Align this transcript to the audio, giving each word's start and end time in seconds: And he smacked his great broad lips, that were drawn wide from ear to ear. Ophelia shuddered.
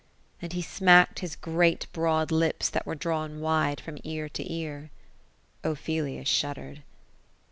And 0.41 0.53
he 0.53 0.63
smacked 0.63 1.19
his 1.19 1.35
great 1.35 1.85
broad 1.93 2.31
lips, 2.31 2.71
that 2.71 2.87
were 2.87 2.95
drawn 2.95 3.39
wide 3.39 3.79
from 3.79 3.99
ear 4.03 4.29
to 4.29 4.51
ear. 4.51 4.89
Ophelia 5.63 6.25
shuddered. 6.25 6.81